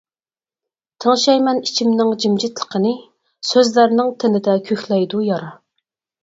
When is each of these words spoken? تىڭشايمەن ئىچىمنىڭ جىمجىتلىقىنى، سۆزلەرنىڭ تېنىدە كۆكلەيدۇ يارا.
تىڭشايمەن 1.03 1.59
ئىچىمنىڭ 1.67 2.13
جىمجىتلىقىنى، 2.23 2.95
سۆزلەرنىڭ 3.51 4.11
تېنىدە 4.25 4.57
كۆكلەيدۇ 4.71 5.23
يارا. 5.29 5.53